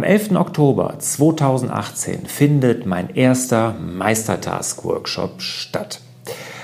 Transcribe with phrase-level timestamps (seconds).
[0.00, 0.34] Am 11.
[0.36, 6.00] Oktober 2018 findet mein erster Meistertask-Workshop statt.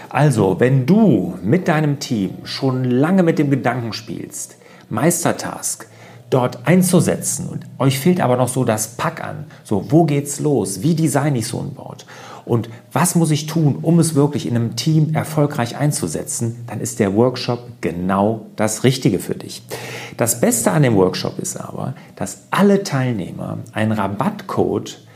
[0.09, 4.57] Also, wenn du mit deinem Team schon lange mit dem Gedanken spielst,
[4.89, 5.87] Meistertask
[6.31, 10.81] dort einzusetzen und euch fehlt aber noch so das Pack an, so wo geht's los,
[10.81, 12.07] wie designe ich so ein Board
[12.47, 17.01] und was muss ich tun, um es wirklich in einem Team erfolgreich einzusetzen, dann ist
[17.01, 19.63] der Workshop genau das Richtige für dich.
[20.17, 25.07] Das Beste an dem Workshop ist aber, dass alle Teilnehmer einen Rabattcode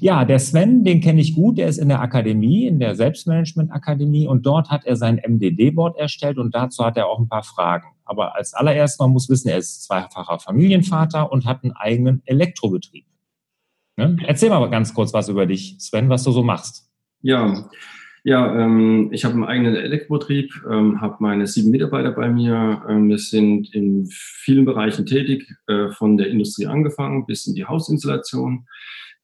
[0.00, 1.58] Ja, der Sven, den kenne ich gut.
[1.58, 6.38] Der ist in der Akademie, in der Selbstmanagement-Akademie und dort hat er sein MDD-Board erstellt
[6.38, 7.88] und dazu hat er auch ein paar Fragen.
[8.04, 13.06] Aber als allererstes, man muss wissen, er ist zweifacher Familienvater und hat einen eigenen Elektrobetrieb.
[13.96, 14.16] Ne?
[14.26, 16.88] Erzähl mal ganz kurz was über dich, Sven, was du so machst.
[17.20, 17.68] Ja,
[18.24, 22.82] ja, ähm, ich habe einen eigenen Elektrobetrieb, ähm, habe meine sieben Mitarbeiter bei mir.
[22.88, 27.64] Ähm, wir sind in vielen Bereichen tätig, äh, von der Industrie angefangen bis in die
[27.64, 28.66] Hausinstallation.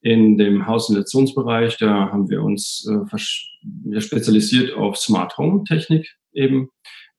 [0.01, 6.69] In dem Hausinstallationsbereich, da haben wir uns äh, spezialisiert auf Smart Home Technik eben,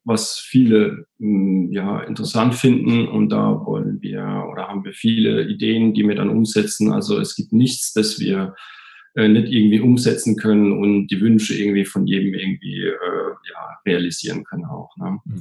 [0.04, 5.48] was viele mh, hm, ja interessant finden und da wollen wir oder haben wir viele
[5.48, 6.92] Ideen, die wir dann umsetzen.
[6.92, 8.56] Also es gibt nichts, das wir
[9.16, 12.92] äh, nicht irgendwie umsetzen können und die Wünsche irgendwie von jedem irgendwie äh,
[13.50, 14.96] ja, realisieren können auch.
[14.98, 15.20] Ne?
[15.26, 15.40] Mhm.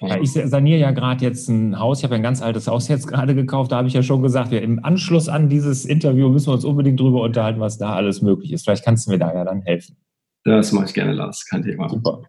[0.00, 1.98] Ja, ich saniere ja gerade jetzt ein Haus.
[1.98, 3.72] Ich habe ein ganz altes Haus jetzt gerade gekauft.
[3.72, 6.64] Da habe ich ja schon gesagt, ja, im Anschluss an dieses Interview müssen wir uns
[6.64, 8.64] unbedingt darüber unterhalten, was da alles möglich ist.
[8.64, 9.96] Vielleicht kannst du mir da ja dann helfen.
[10.44, 11.46] Das mache ich gerne, Lars.
[11.46, 11.88] Kein Thema.
[11.88, 12.22] Super.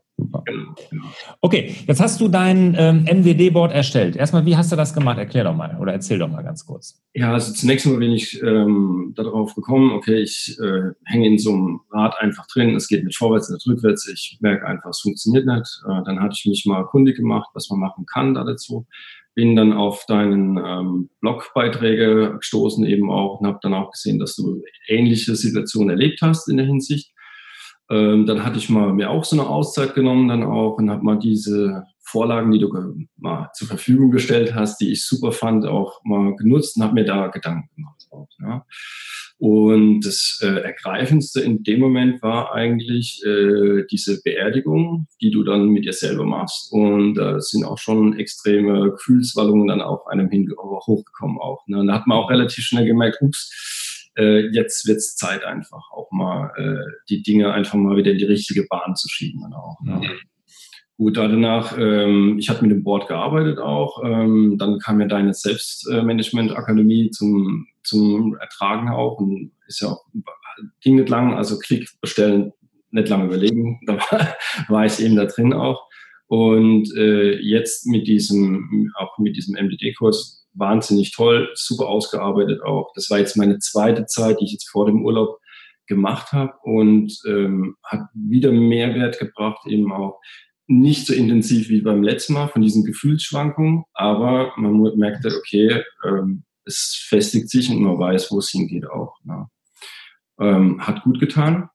[0.46, 1.06] Genau, genau.
[1.42, 4.16] Okay, jetzt hast du dein ähm, MWD-Board erstellt.
[4.16, 5.18] Erstmal, wie hast du das gemacht?
[5.18, 7.02] Erklär doch mal oder erzähl doch mal ganz kurz.
[7.14, 11.54] Ja, also zunächst mal bin ich ähm, darauf gekommen, okay, ich äh, hänge in so
[11.54, 15.48] einem Rad einfach drin, es geht nicht vorwärts, nicht rückwärts, ich merke einfach, es funktioniert
[15.48, 15.82] nicht.
[15.90, 18.86] Äh, dann hatte ich mich mal kundig gemacht, was man machen kann da dazu.
[19.34, 24.36] Bin dann auf deinen ähm, Blogbeiträge gestoßen eben auch und habe dann auch gesehen, dass
[24.36, 27.15] du ähnliche Situationen erlebt hast in der Hinsicht
[27.90, 31.04] ähm, dann hatte ich mal mir auch so eine Auszeit genommen dann auch und habe
[31.04, 32.72] mal diese Vorlagen, die du
[33.18, 37.06] mal zur Verfügung gestellt hast, die ich super fand, auch mal genutzt und habe mir
[37.06, 38.08] da Gedanken gemacht.
[38.12, 38.66] Auch, ja.
[39.38, 45.68] Und das äh, Ergreifendste in dem Moment war eigentlich äh, diese Beerdigung, die du dann
[45.70, 46.72] mit dir selber machst.
[46.72, 51.68] Und da äh, sind auch schon extreme Gefühlswallungen dann auch einem hin hochgekommen auch.
[51.68, 51.80] Ne?
[51.80, 55.92] Und da hat man auch relativ schnell gemerkt, ups, äh, jetzt wird es Zeit einfach
[55.92, 59.54] auch mal äh, die Dinge einfach mal wieder in die richtige Bahn zu schieben dann
[59.54, 59.82] auch.
[59.84, 59.96] Ne?
[59.96, 60.20] Mhm.
[60.98, 64.02] Gut, danach, ähm, ich habe mit dem Board gearbeitet auch.
[64.06, 70.06] Ähm, dann kam ja deine Selbstmanagement-Akademie zum, zum Ertragen auch und ist ja auch,
[70.80, 72.54] ging nicht lang, also Klick bestellen,
[72.92, 73.82] nicht lange überlegen.
[73.86, 74.36] Da war,
[74.70, 75.86] war ich eben da drin auch.
[76.28, 82.92] Und äh, jetzt mit diesem, auch mit diesem MDD-Kurs wahnsinnig toll, super ausgearbeitet auch.
[82.96, 85.40] Das war jetzt meine zweite Zeit, die ich jetzt vor dem Urlaub
[85.88, 90.20] gemacht habe und ähm, hat wieder Mehrwert gebracht, eben auch
[90.68, 96.44] nicht so intensiv wie beim letzten Mal von diesen Gefühlsschwankungen, aber man merkt, okay, ähm,
[96.66, 99.16] es festigt sich und man weiß, wo es hingeht auch.
[99.24, 99.48] Ne?
[100.40, 101.70] Ähm, hat gut getan.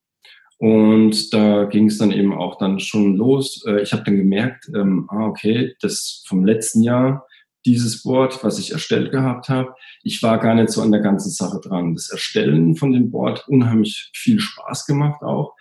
[0.58, 3.64] Und da ging es dann eben auch dann schon los.
[3.66, 7.26] Äh, ich habe dann gemerkt, ähm, ah, okay, das vom letzten Jahr,
[7.66, 9.74] dieses Board, was ich erstellt gehabt habe.
[10.02, 11.94] Ich war gar nicht so an der ganzen Sache dran.
[11.94, 15.54] Das Erstellen von dem Board unheimlich viel Spaß gemacht auch.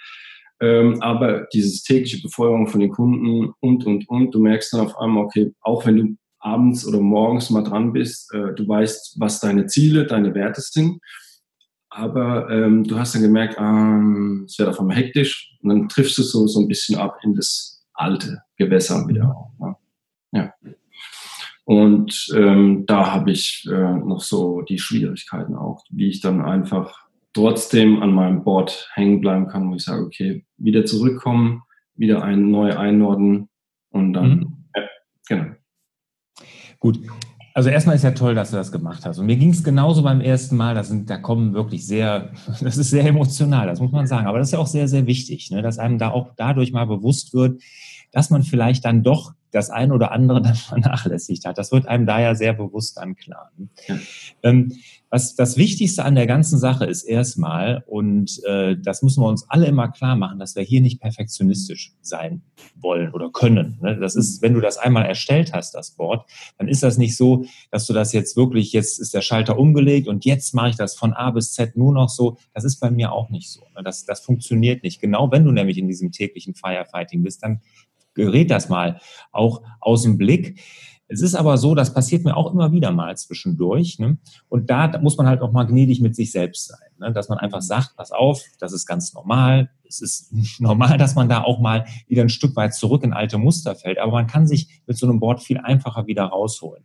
[0.61, 4.97] Ähm, aber dieses tägliche Befeuerung von den Kunden und, und, und, du merkst dann auf
[4.97, 9.39] einmal, okay, auch wenn du abends oder morgens mal dran bist, äh, du weißt, was
[9.39, 10.99] deine Ziele, deine Werte sind,
[11.89, 16.17] aber ähm, du hast dann gemerkt, ähm, es wird auf einmal hektisch und dann triffst
[16.17, 19.51] du so, so ein bisschen ab in das alte Gewässer wieder.
[19.59, 19.75] Ne?
[20.33, 20.53] Ja.
[21.69, 27.05] Und ähm, da habe ich äh, noch so die Schwierigkeiten auch, wie ich dann einfach
[27.35, 31.61] trotzdem an meinem Board hängen bleiben kann, wo ich sage, okay, wieder zurückkommen,
[31.93, 33.49] wieder ein neu einordnen
[33.91, 34.65] und dann, mhm.
[34.75, 34.83] ja,
[35.27, 35.45] genau.
[36.79, 37.01] Gut,
[37.53, 39.19] also erstmal ist ja toll, dass du das gemacht hast.
[39.19, 40.73] Und mir ging es genauso beim ersten Mal.
[40.73, 42.31] Das sind, da kommen wirklich sehr,
[42.61, 44.25] das ist sehr emotional, das muss man sagen.
[44.25, 46.85] Aber das ist ja auch sehr, sehr wichtig, ne, dass einem da auch dadurch mal
[46.85, 47.61] bewusst wird,
[48.11, 51.57] dass man vielleicht dann doch das eine oder andere dann vernachlässigt hat.
[51.57, 53.51] Das wird einem da ja sehr bewusst dann klar.
[53.57, 53.69] Ne?
[53.87, 53.99] Ja.
[54.43, 54.73] Ähm,
[55.11, 59.49] was das Wichtigste an der ganzen Sache ist erstmal, und äh, das müssen wir uns
[59.49, 62.43] alle immer klar machen, dass wir hier nicht perfektionistisch sein
[62.75, 63.79] wollen oder können.
[63.81, 63.97] Ne?
[63.99, 66.29] Das ist, wenn du das einmal erstellt hast, das Board,
[66.59, 70.07] dann ist das nicht so, dass du das jetzt wirklich, jetzt ist der Schalter umgelegt
[70.07, 72.37] und jetzt mache ich das von A bis Z nur noch so.
[72.53, 73.61] Das ist bei mir auch nicht so.
[73.75, 73.81] Ne?
[73.83, 75.01] Das, das funktioniert nicht.
[75.01, 77.61] Genau wenn du nämlich in diesem täglichen Firefighting bist, dann
[78.19, 78.99] gerät das mal
[79.31, 80.59] auch aus dem Blick.
[81.11, 83.97] Es ist aber so, das passiert mir auch immer wieder mal zwischendurch.
[83.97, 84.19] Ne?
[84.47, 86.89] Und da muss man halt auch mal gnädig mit sich selbst sein.
[86.99, 87.11] Ne?
[87.11, 89.71] Dass man einfach sagt, pass auf, das ist ganz normal.
[89.87, 93.39] Es ist normal, dass man da auch mal wieder ein Stück weit zurück in alte
[93.39, 93.97] Muster fällt.
[93.97, 96.83] Aber man kann sich mit so einem Board viel einfacher wieder rausholen.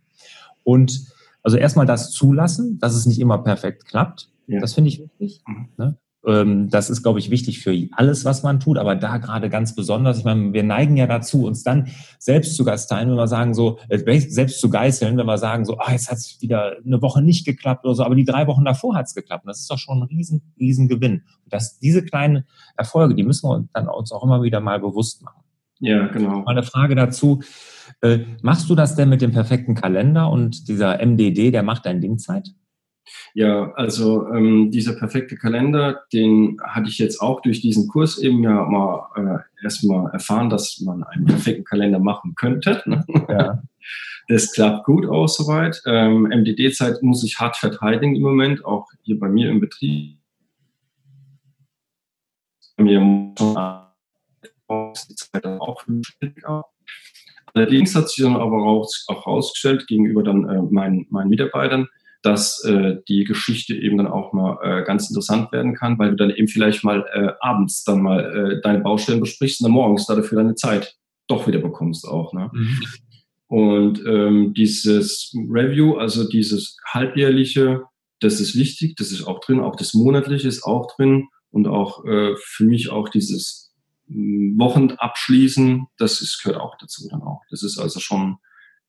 [0.63, 1.05] Und
[1.43, 4.31] also erstmal das zulassen, dass es nicht immer perfekt klappt.
[4.47, 4.59] Ja.
[4.59, 5.43] Das finde ich wichtig.
[5.45, 5.69] Mhm.
[5.77, 5.97] Ne?
[6.27, 9.75] Ähm, das ist, glaube ich, wichtig für alles, was man tut, aber da gerade ganz
[9.75, 10.17] besonders.
[10.17, 11.87] Ich meine, wir neigen ja dazu, uns dann
[12.19, 15.77] selbst zu gasteien, wenn wir sagen so, äh, selbst zu geißeln, wenn wir sagen so,
[15.77, 18.65] ah, jetzt hat es wieder eine Woche nicht geklappt oder so, aber die drei Wochen
[18.65, 19.45] davor hat es geklappt.
[19.45, 21.23] Und das ist doch schon ein riesen, riesen Gewinn.
[21.43, 22.45] Und dass diese kleinen
[22.75, 25.41] Erfolge, die müssen wir dann uns auch immer wieder mal bewusst machen.
[25.79, 26.39] Ja, genau.
[26.39, 27.41] Mal eine Frage dazu.
[28.01, 32.01] Äh, machst du das denn mit dem perfekten Kalender und dieser MDD, der macht dein
[32.01, 32.49] Dingzeit?
[33.33, 38.41] Ja, also ähm, dieser perfekte Kalender, den hatte ich jetzt auch durch diesen Kurs eben
[38.43, 42.81] ja mal äh, erstmal erfahren, dass man einen perfekten Kalender machen könnte.
[42.85, 43.05] Ne?
[43.29, 43.61] Ja.
[44.27, 45.83] Das klappt gut aus soweit.
[45.85, 50.17] Ähm, MDD-Zeit muss ich hart verteidigen im Moment, auch hier bei mir im Betrieb.
[52.77, 52.99] Mir
[55.09, 55.83] die Zeit auch
[57.53, 61.87] Allerdings hat sich dann aber auch, auch herausgestellt gegenüber dann äh, meinen, meinen Mitarbeitern,
[62.25, 66.15] dass äh, die Geschichte eben dann auch mal äh, ganz interessant werden kann, weil du
[66.15, 68.19] dann eben vielleicht mal äh, abends dann mal
[68.57, 70.95] äh, deine Baustellen besprichst und dann morgens dafür deine Zeit
[71.27, 72.33] doch wieder bekommst auch.
[72.33, 72.49] Ne?
[72.51, 72.79] Mhm.
[73.47, 77.83] Und ähm, dieses Review, also dieses halbjährliche,
[78.19, 82.05] das ist wichtig, das ist auch drin, auch das monatliche ist auch drin und auch
[82.05, 83.71] äh, für mich auch dieses
[84.07, 87.41] hm, Wochenabschließen, das ist, gehört auch dazu dann auch.
[87.51, 88.37] Das ist also schon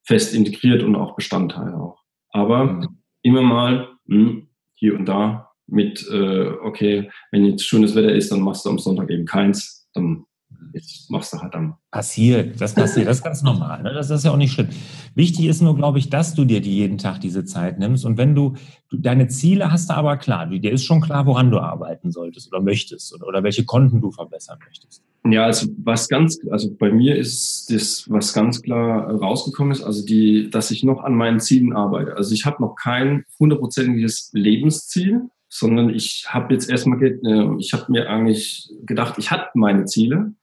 [0.03, 2.01] fest integriert und auch Bestandteil auch.
[2.31, 7.95] Aber mhm immer mal mh, hm, hier und da mit, äh, okay, wenn jetzt schönes
[7.95, 10.25] Wetter ist, dann machst du am Sonntag eben keins, dann
[10.73, 11.75] jetzt machst du halt dann.
[11.91, 13.83] Passiert, das passiert, das ist ganz normal.
[13.83, 13.93] Ne?
[13.93, 14.69] Das ist ja auch nicht schlimm.
[15.15, 18.05] Wichtig ist nur, glaube ich, dass du dir die jeden Tag diese Zeit nimmst.
[18.05, 18.53] Und wenn du,
[18.89, 22.51] du deine Ziele hast du aber klar, dir ist schon klar, woran du arbeiten solltest
[22.53, 25.03] oder möchtest oder, oder welche Konten du verbessern möchtest.
[25.25, 30.05] Ja, also was ganz, also bei mir ist das, was ganz klar rausgekommen ist, also
[30.05, 32.15] die, dass ich noch an meinen Zielen arbeite.
[32.15, 37.91] Also ich habe noch kein hundertprozentiges Lebensziel, sondern ich habe jetzt erstmal, äh, ich habe
[37.91, 40.33] mir eigentlich gedacht, ich hatte meine Ziele,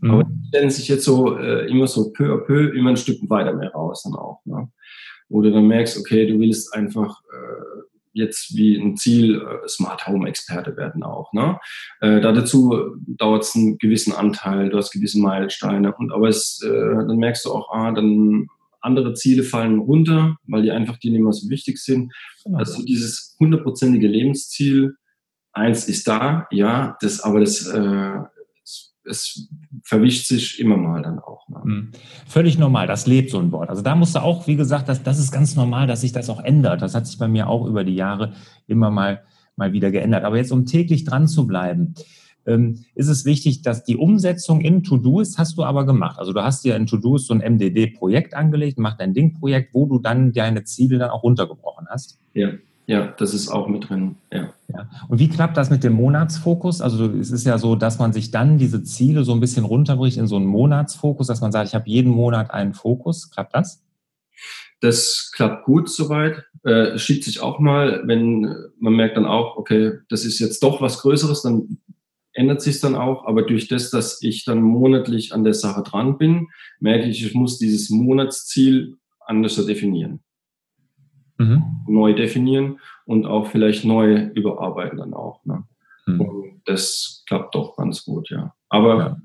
[0.00, 0.10] mhm.
[0.10, 3.18] aber die stellen sich jetzt so äh, immer so peu à peu immer ein Stück
[3.28, 4.40] weiter mehr raus dann auch.
[4.44, 4.68] Ne?
[5.30, 10.28] Du dann merkst, okay, du willst einfach äh, jetzt wie ein Ziel äh, Smart Home
[10.28, 11.32] Experte werden auch.
[11.32, 11.58] Ne?
[12.00, 16.62] Äh, da dazu dauert es einen gewissen Anteil, du hast gewisse Meilensteine und aber es,
[16.62, 18.48] äh, dann merkst du auch, ah, dann
[18.80, 22.12] andere Ziele fallen runter, weil die einfach die nicht mehr so wichtig sind.
[22.54, 24.96] Also dieses hundertprozentige Lebensziel,
[25.52, 28.18] eins ist da, ja, das, aber das äh,
[29.08, 29.48] es
[29.82, 31.48] verwischt sich immer mal dann auch.
[31.48, 31.60] Ne?
[31.64, 31.90] Mhm.
[32.26, 33.70] Völlig normal, das lebt so ein Wort.
[33.70, 36.30] Also da musst du auch, wie gesagt, das, das ist ganz normal, dass sich das
[36.30, 36.82] auch ändert.
[36.82, 38.32] Das hat sich bei mir auch über die Jahre
[38.66, 39.22] immer mal,
[39.56, 40.24] mal wieder geändert.
[40.24, 41.94] Aber jetzt, um täglich dran zu bleiben,
[42.46, 46.18] ähm, ist es wichtig, dass die Umsetzung in To-Doist hast du aber gemacht.
[46.18, 49.98] Also du hast dir in To-Doist so ein MDD-Projekt angelegt, mach dein Ding-Projekt, wo du
[49.98, 52.18] dann deine Ziele dann auch runtergebrochen hast.
[52.34, 52.50] Ja.
[52.88, 54.16] Ja, das ist auch mit drin.
[54.32, 54.48] Ja.
[54.68, 54.88] ja.
[55.10, 56.80] Und wie klappt das mit dem Monatsfokus?
[56.80, 60.16] Also es ist ja so, dass man sich dann diese Ziele so ein bisschen runterbricht
[60.16, 63.30] in so einen Monatsfokus, dass man sagt, ich habe jeden Monat einen Fokus.
[63.30, 63.84] Klappt das?
[64.80, 66.44] Das klappt gut soweit.
[66.64, 70.80] Äh, schiebt sich auch mal, wenn man merkt dann auch, okay, das ist jetzt doch
[70.80, 71.76] was Größeres, dann
[72.32, 73.26] ändert sich dann auch.
[73.26, 76.48] Aber durch das, dass ich dann monatlich an der Sache dran bin,
[76.80, 80.20] merke ich, ich muss dieses Monatsziel anders definieren.
[81.38, 81.62] Mhm.
[81.86, 85.44] neu definieren und auch vielleicht neu überarbeiten dann auch.
[85.44, 85.64] Ne?
[86.06, 86.20] Mhm.
[86.20, 88.54] Und das klappt doch ganz gut, ja.
[88.68, 89.16] Aber ja.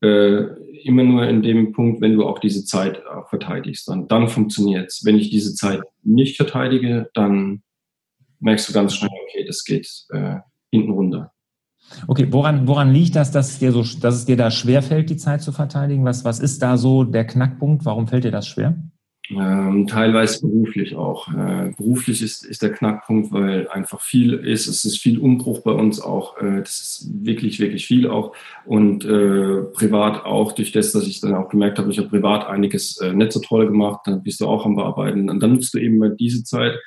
[0.00, 0.46] Äh,
[0.84, 4.88] immer nur in dem Punkt, wenn du auch diese Zeit äh, verteidigst, dann, dann funktioniert
[4.90, 5.04] es.
[5.04, 7.62] Wenn ich diese Zeit nicht verteidige, dann
[8.38, 10.36] merkst du ganz schnell, okay, das geht äh,
[10.70, 11.32] hinten runter.
[12.06, 15.16] Okay, woran, woran liegt das, dass es, dir so, dass es dir da schwerfällt, die
[15.16, 16.04] Zeit zu verteidigen?
[16.04, 17.84] Was, was ist da so der Knackpunkt?
[17.84, 18.78] Warum fällt dir das schwer?
[19.30, 21.28] Ähm, teilweise beruflich auch.
[21.28, 24.66] Äh, beruflich ist, ist der Knackpunkt, weil einfach viel ist.
[24.66, 26.38] Es ist viel Umbruch bei uns auch.
[26.38, 28.34] Äh, das ist wirklich, wirklich viel auch.
[28.64, 32.46] Und äh, privat auch, durch das, dass ich dann auch gemerkt habe, ich habe privat
[32.46, 35.28] einiges äh, nicht so toll gemacht, dann bist du auch am Bearbeiten.
[35.28, 36.78] Und dann nutzt du eben diese Zeit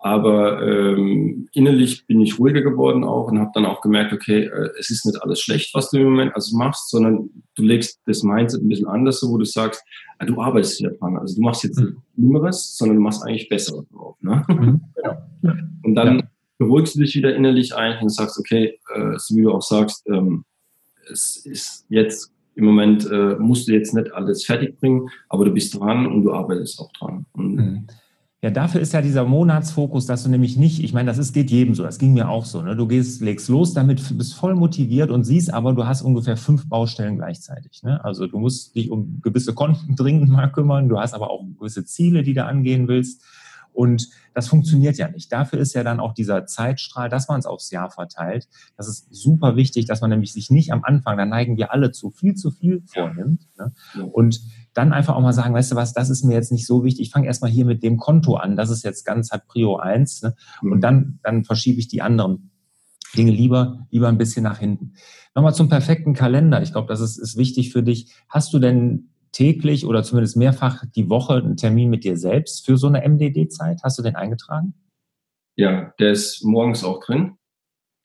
[0.00, 4.70] aber ähm, innerlich bin ich ruhiger geworden auch und habe dann auch gemerkt, okay, äh,
[4.78, 8.22] es ist nicht alles schlecht, was du im Moment also machst, sondern du legst das
[8.22, 9.82] Mindset ein bisschen anders, wo du sagst,
[10.18, 11.16] ah, du arbeitest hier dran.
[11.16, 14.16] Also du machst jetzt nicht Schlimmeres, sondern du machst eigentlich besser drauf.
[14.20, 14.44] Ne?
[14.48, 14.80] Mhm.
[15.40, 15.54] Genau.
[15.84, 16.24] Und dann ja.
[16.58, 20.04] beruhigst du dich wieder innerlich eigentlich und sagst, okay, äh, so wie du auch sagst,
[20.08, 20.44] ähm,
[21.08, 25.52] es ist jetzt im Moment, äh, musst du jetzt nicht alles fertig bringen, aber du
[25.52, 27.24] bist dran und du arbeitest auch dran.
[27.32, 27.86] Und mhm.
[28.40, 31.50] Ja, dafür ist ja dieser Monatsfokus, dass du nämlich nicht, ich meine, das ist, geht
[31.50, 32.62] jedem so, das ging mir auch so.
[32.62, 32.76] Ne?
[32.76, 36.68] Du gehst, legst los damit, bist voll motiviert und siehst aber, du hast ungefähr fünf
[36.68, 37.82] Baustellen gleichzeitig.
[37.82, 38.02] Ne?
[38.04, 41.84] Also du musst dich um gewisse Konten dringend mal kümmern, du hast aber auch gewisse
[41.84, 43.24] Ziele, die du angehen willst.
[43.72, 45.32] Und das funktioniert ja nicht.
[45.32, 48.48] Dafür ist ja dann auch dieser Zeitstrahl, dass man es aufs Jahr verteilt.
[48.76, 51.90] Das ist super wichtig, dass man nämlich sich nicht am Anfang, da neigen wir alle
[51.90, 53.46] zu viel zu viel vornimmt.
[53.56, 53.72] Ne?
[54.12, 54.40] Und
[54.78, 57.08] dann einfach auch mal sagen, weißt du was, das ist mir jetzt nicht so wichtig.
[57.08, 58.54] Ich fange erstmal hier mit dem Konto an.
[58.54, 60.22] Das ist jetzt ganz, hat Prio 1.
[60.22, 60.34] Ne?
[60.62, 60.80] Und mhm.
[60.80, 62.52] dann, dann verschiebe ich die anderen
[63.16, 64.94] Dinge lieber, lieber ein bisschen nach hinten.
[65.34, 66.62] Nochmal zum perfekten Kalender.
[66.62, 68.14] Ich glaube, das ist, ist wichtig für dich.
[68.28, 72.76] Hast du denn täglich oder zumindest mehrfach die Woche einen Termin mit dir selbst für
[72.76, 73.80] so eine MDD-Zeit?
[73.82, 74.74] Hast du den eingetragen?
[75.56, 77.32] Ja, der ist morgens auch drin.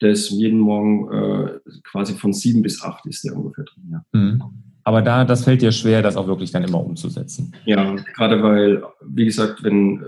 [0.02, 4.04] Der ist jeden Morgen äh, quasi von sieben bis acht ist der ungefähr drin, ja.
[4.12, 4.73] Mhm.
[4.84, 7.54] Aber da, das fällt dir schwer, das auch wirklich dann immer umzusetzen.
[7.64, 10.06] Ja, gerade weil, wie gesagt, wenn äh,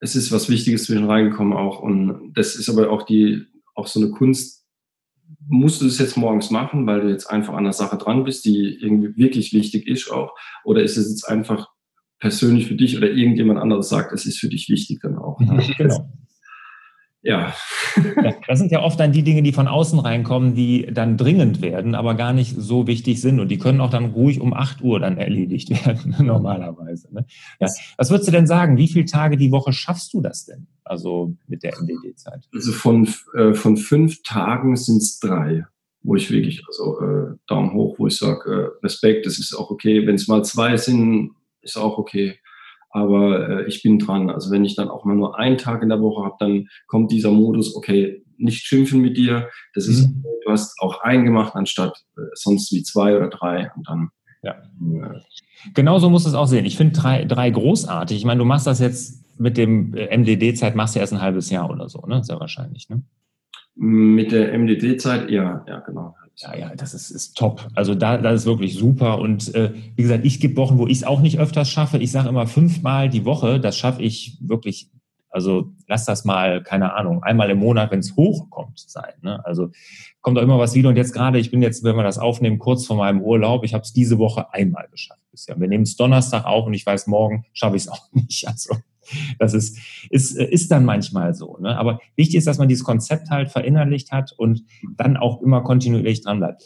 [0.00, 3.44] es ist was Wichtiges zwischen reingekommen auch und das ist aber auch die,
[3.74, 4.64] auch so eine Kunst,
[5.48, 8.44] musst du das jetzt morgens machen, weil du jetzt einfach an der Sache dran bist,
[8.44, 10.34] die irgendwie wirklich wichtig ist auch?
[10.64, 11.68] Oder ist es jetzt einfach
[12.18, 15.40] persönlich für dich oder irgendjemand anderes sagt, es ist für dich wichtig dann auch?
[15.40, 15.62] Ne?
[15.78, 16.10] genau.
[17.26, 17.52] Ja.
[18.46, 21.96] Das sind ja oft dann die Dinge, die von außen reinkommen, die dann dringend werden,
[21.96, 23.40] aber gar nicht so wichtig sind.
[23.40, 27.12] Und die können auch dann ruhig um 8 Uhr dann erledigt werden, normalerweise.
[27.12, 27.26] Ne?
[27.58, 27.66] Ja.
[27.96, 28.76] Was würdest du denn sagen?
[28.76, 30.68] Wie viele Tage die Woche schaffst du das denn?
[30.84, 32.48] Also mit der MDD-Zeit?
[32.54, 35.64] Also von, äh, von fünf Tagen sind es drei,
[36.04, 39.72] wo ich wirklich, also äh, Daumen hoch, wo ich sage, äh, Respekt, das ist auch
[39.72, 40.06] okay.
[40.06, 42.38] Wenn es mal zwei sind, ist auch okay
[42.96, 44.30] aber äh, ich bin dran.
[44.30, 47.12] Also wenn ich dann auch mal nur einen Tag in der Woche habe, dann kommt
[47.12, 50.24] dieser Modus, okay, nicht schimpfen mit dir, das ist, mhm.
[50.44, 54.08] du hast auch einen gemacht, anstatt äh, sonst wie zwei oder drei und dann.
[54.42, 54.52] Ja.
[54.52, 55.20] Äh,
[55.74, 56.64] Genauso muss es auch sehen.
[56.64, 58.16] Ich finde drei, drei großartig.
[58.16, 61.50] Ich meine, du machst das jetzt mit dem äh, MDD-Zeit, machst du erst ein halbes
[61.50, 62.24] Jahr oder so, ne?
[62.24, 63.02] Sehr wahrscheinlich, ne?
[63.74, 66.14] Mit der MDD-Zeit, ja, ja, genau.
[66.38, 67.66] Ja, ja, das ist, ist top.
[67.74, 69.18] Also da, das ist wirklich super.
[69.18, 71.96] Und äh, wie gesagt, ich gebe Wochen, wo ich es auch nicht öfters schaffe.
[71.98, 74.90] Ich sage immer fünfmal die Woche, das schaffe ich wirklich.
[75.30, 79.12] Also lass das mal, keine Ahnung, einmal im Monat, wenn es hochkommt, sein.
[79.22, 79.44] Ne?
[79.44, 79.70] Also
[80.20, 80.90] kommt auch immer was wieder.
[80.90, 83.64] Und jetzt gerade, ich bin jetzt, wenn wir das aufnehmen, kurz vor meinem Urlaub.
[83.64, 85.58] Ich habe es diese Woche einmal geschafft bisher.
[85.58, 88.46] Wir nehmen es Donnerstag auf und ich weiß, morgen schaffe ich es auch nicht.
[88.46, 88.76] Also
[89.38, 89.78] das ist,
[90.10, 91.56] ist, ist dann manchmal so.
[91.58, 91.76] Ne?
[91.76, 94.64] Aber wichtig ist, dass man dieses Konzept halt verinnerlicht hat und
[94.96, 96.64] dann auch immer kontinuierlich dran bleibt.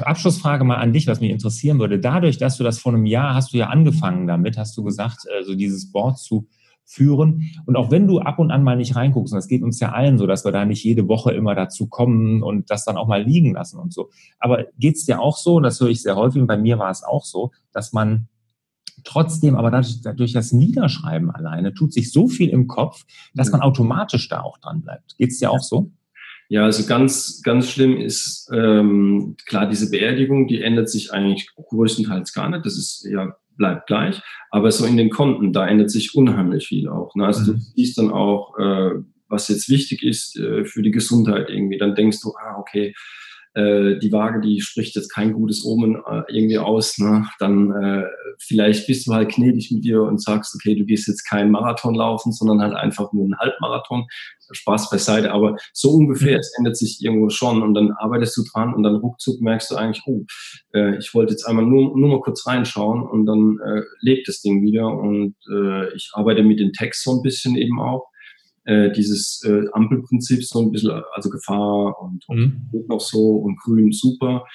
[0.00, 1.98] Abschlussfrage mal an dich, was mich interessieren würde.
[1.98, 5.26] Dadurch, dass du das vor einem Jahr hast du ja angefangen damit, hast du gesagt,
[5.26, 6.48] äh, so dieses Board zu
[6.84, 7.50] führen.
[7.66, 9.92] Und auch wenn du ab und an mal nicht reinguckst, und das geht uns ja
[9.92, 13.06] allen so, dass wir da nicht jede Woche immer dazu kommen und das dann auch
[13.06, 14.10] mal liegen lassen und so.
[14.38, 16.78] Aber geht es dir auch so, und das höre ich sehr häufig, und bei mir
[16.78, 18.28] war es auch so, dass man
[19.04, 23.04] Trotzdem, aber dadurch, durch das Niederschreiben alleine tut sich so viel im Kopf,
[23.34, 25.16] dass man automatisch da auch dran bleibt.
[25.18, 25.90] Geht es dir auch so?
[26.48, 32.34] Ja, also ganz, ganz schlimm ist ähm, klar, diese Beerdigung, die ändert sich eigentlich größtenteils
[32.34, 32.66] gar nicht.
[32.66, 34.20] Das ist ja bleibt gleich.
[34.50, 37.14] Aber so in den Konten, da ändert sich unheimlich viel auch.
[37.14, 37.26] Ne?
[37.26, 37.56] Also mhm.
[37.56, 38.90] du siehst dann auch, äh,
[39.28, 41.78] was jetzt wichtig ist äh, für die Gesundheit irgendwie.
[41.78, 42.94] Dann denkst du, ah, okay,
[43.54, 47.26] äh, die Waage, die spricht jetzt kein gutes Omen äh, irgendwie aus, ne?
[47.38, 48.04] dann äh,
[48.38, 51.94] vielleicht bist du halt gnädig mit dir und sagst, okay, du gehst jetzt keinen Marathon
[51.94, 54.06] laufen, sondern halt einfach nur einen Halbmarathon.
[54.54, 56.40] Spaß beiseite, aber so ungefähr, mhm.
[56.40, 59.76] es ändert sich irgendwo schon und dann arbeitest du dran und dann ruckzuck merkst du
[59.76, 60.24] eigentlich, oh,
[60.74, 64.42] äh, ich wollte jetzt einmal nur, nur mal kurz reinschauen und dann äh, lebt das
[64.42, 68.11] Ding wieder und äh, ich arbeite mit dem Text so ein bisschen eben auch
[68.64, 72.68] äh, dieses äh, Ampelprinzip so ein bisschen, also Gefahr und, mhm.
[72.72, 74.46] und noch so und grün super.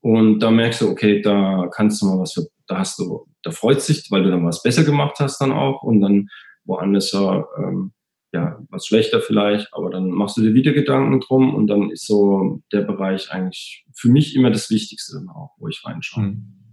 [0.00, 3.50] Und da merkst du, okay, da kannst du mal was für, da hast du, da
[3.50, 6.28] freut sich, weil du dann was besser gemacht hast dann auch und dann
[6.64, 7.92] woanders ähm,
[8.32, 12.06] ja, was schlechter vielleicht, aber dann machst du dir wieder Gedanken drum und dann ist
[12.06, 16.24] so der Bereich eigentlich für mich immer das Wichtigste dann auch, wo ich reinschaue.
[16.24, 16.65] Mhm.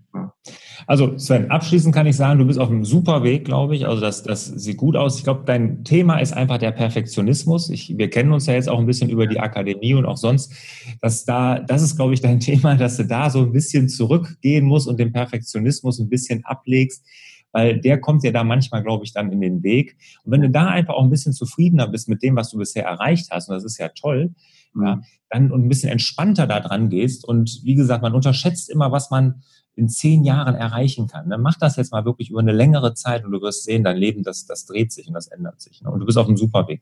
[0.86, 3.88] Also Sven, abschließend kann ich sagen, du bist auf einem super Weg, glaube ich.
[3.88, 5.18] Also das, das sieht gut aus.
[5.18, 7.70] Ich glaube, dein Thema ist einfach der Perfektionismus.
[7.70, 10.54] Ich, wir kennen uns ja jetzt auch ein bisschen über die Akademie und auch sonst.
[11.02, 14.66] Dass da, das ist, glaube ich, dein Thema, dass du da so ein bisschen zurückgehen
[14.66, 17.06] musst und den Perfektionismus ein bisschen ablegst,
[17.52, 19.96] weil der kommt dir da manchmal, glaube ich, dann in den Weg.
[20.24, 22.84] Und wenn du da einfach auch ein bisschen zufriedener bist mit dem, was du bisher
[22.84, 24.34] erreicht hast, und das ist ja toll,
[24.76, 25.04] ja, mhm.
[25.30, 27.28] dann und ein bisschen entspannter da dran gehst.
[27.28, 29.44] Und wie gesagt, man unterschätzt immer, was man
[29.76, 31.30] in zehn Jahren erreichen kann.
[31.30, 33.98] Dann mach das jetzt mal wirklich über eine längere Zeit und du wirst sehen, dein
[33.98, 35.82] Leben, das, das dreht sich und das ändert sich.
[35.82, 35.90] Ne?
[35.90, 36.82] Und du bist auf einem super Weg.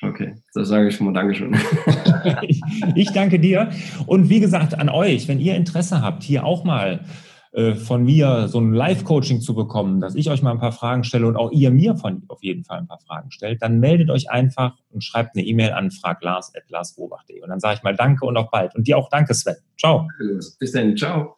[0.00, 1.56] Okay, das sage ich schon mal Dankeschön.
[2.42, 2.60] ich,
[2.94, 3.70] ich danke dir.
[4.06, 7.00] Und wie gesagt, an euch, wenn ihr Interesse habt, hier auch mal
[7.52, 11.02] äh, von mir so ein Live-Coaching zu bekommen, dass ich euch mal ein paar Fragen
[11.02, 14.10] stelle und auch ihr mir von auf jeden Fall ein paar Fragen stellt, dann meldet
[14.10, 17.42] euch einfach und schreibt eine E-Mail an fraglars.larsrobach.de.
[17.42, 18.74] Und dann sage ich mal Danke und auch bald.
[18.76, 19.56] Und dir auch Danke, Sven.
[19.78, 20.06] Ciao.
[20.60, 20.96] Bis dann.
[20.96, 21.37] Ciao.